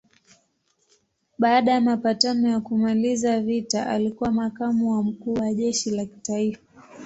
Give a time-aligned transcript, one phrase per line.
[1.39, 6.61] Baada ya mapatano ya kumaliza vita alikuwa makamu wa mkuu wa jeshi la kitaifa.